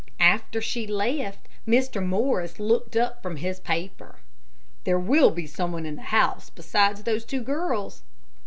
[0.25, 2.03] After she left, Mr.
[2.03, 4.15] Morris looked up from his paper.
[4.83, 8.01] "There will be some one in the house besides those two girls?"